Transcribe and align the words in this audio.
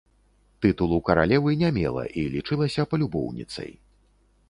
Тытулу 0.65 0.97
каралевы 1.09 1.53
не 1.61 1.71
мела 1.77 2.07
і 2.25 2.27
лічылася 2.39 2.89
палюбоўніцай. 2.95 3.71